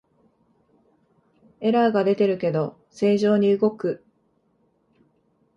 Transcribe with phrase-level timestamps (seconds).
[1.59, 4.03] エラーが出てるけど正常に動く